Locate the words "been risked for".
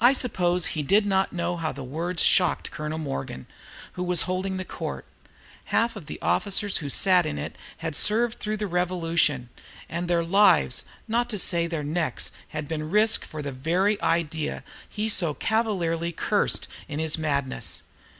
12.68-13.42